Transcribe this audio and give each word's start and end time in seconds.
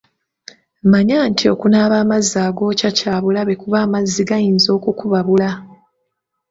Manya 0.91 1.19
nti 1.31 1.43
okunaaba 1.53 1.95
amazzi 2.03 2.35
agookya 2.47 2.89
kya 2.97 3.15
bulabe 3.23 3.53
kuba 3.61 3.77
amazzi 3.85 4.21
gayinza 4.29 4.69
okukubabula. 4.77 5.49